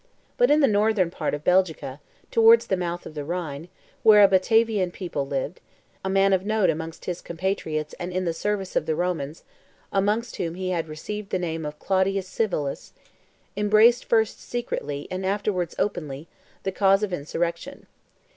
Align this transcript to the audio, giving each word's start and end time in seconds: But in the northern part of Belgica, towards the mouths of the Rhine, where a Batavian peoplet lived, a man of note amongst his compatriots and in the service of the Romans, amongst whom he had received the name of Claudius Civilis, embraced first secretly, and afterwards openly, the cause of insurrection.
But 0.35 0.49
in 0.49 0.61
the 0.61 0.67
northern 0.67 1.11
part 1.11 1.35
of 1.35 1.43
Belgica, 1.43 1.99
towards 2.31 2.65
the 2.65 2.75
mouths 2.75 3.05
of 3.05 3.13
the 3.13 3.23
Rhine, 3.23 3.67
where 4.01 4.23
a 4.23 4.27
Batavian 4.27 4.89
peoplet 4.89 5.29
lived, 5.29 5.61
a 6.03 6.09
man 6.09 6.33
of 6.33 6.43
note 6.43 6.71
amongst 6.71 7.05
his 7.05 7.21
compatriots 7.21 7.93
and 7.99 8.11
in 8.11 8.25
the 8.25 8.33
service 8.33 8.75
of 8.75 8.87
the 8.87 8.95
Romans, 8.95 9.43
amongst 9.93 10.37
whom 10.37 10.55
he 10.55 10.71
had 10.71 10.87
received 10.87 11.29
the 11.29 11.37
name 11.37 11.67
of 11.67 11.77
Claudius 11.77 12.27
Civilis, 12.27 12.93
embraced 13.55 14.03
first 14.05 14.39
secretly, 14.41 15.07
and 15.11 15.23
afterwards 15.23 15.75
openly, 15.77 16.27
the 16.63 16.71
cause 16.71 17.03
of 17.03 17.13
insurrection. 17.13 17.85